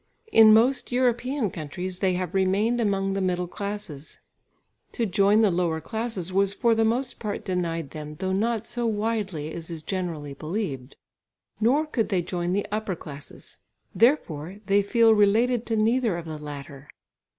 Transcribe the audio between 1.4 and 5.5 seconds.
countries they have remained among the middle classes; to join